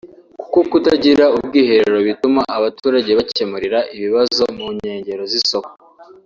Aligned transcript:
kuko 0.39 0.57
kutagira 0.71 1.25
ubwiherero 1.37 1.97
bituma 2.07 2.41
abaturage 2.57 3.11
bakemurira 3.19 3.79
ibibazo 3.95 4.43
mu 4.57 4.67
nkengero 4.75 5.23
z’isoko 5.33 5.71